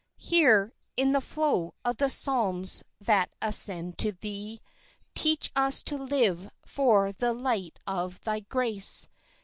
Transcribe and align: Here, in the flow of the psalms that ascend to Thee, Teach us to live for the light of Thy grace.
Here, 0.17 0.73
in 0.97 1.11
the 1.11 1.21
flow 1.21 1.75
of 1.85 1.97
the 1.97 2.09
psalms 2.09 2.81
that 2.99 3.29
ascend 3.39 3.99
to 3.99 4.11
Thee, 4.13 4.59
Teach 5.13 5.51
us 5.55 5.83
to 5.83 5.95
live 5.99 6.49
for 6.65 7.11
the 7.11 7.33
light 7.33 7.77
of 7.85 8.19
Thy 8.21 8.39
grace. 8.39 9.07